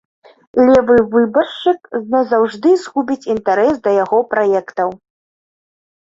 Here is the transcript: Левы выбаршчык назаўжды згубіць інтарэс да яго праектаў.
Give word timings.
Левы 0.67 0.93
выбаршчык 1.15 1.81
назаўжды 2.13 2.71
згубіць 2.83 3.29
інтарэс 3.33 3.75
да 3.89 3.93
яго 3.97 4.17
праектаў. 4.33 4.89